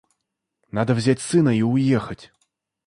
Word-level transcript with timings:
Надо 0.71 0.95
взять 0.95 1.21
сына 1.21 1.55
и 1.55 1.61
уехать. 1.61 2.31